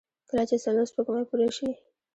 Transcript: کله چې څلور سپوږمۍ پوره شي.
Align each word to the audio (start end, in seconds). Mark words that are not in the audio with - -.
کله 0.29 0.43
چې 0.49 0.55
څلور 0.63 0.85
سپوږمۍ 0.89 1.23
پوره 1.29 1.49
شي. 1.57 1.69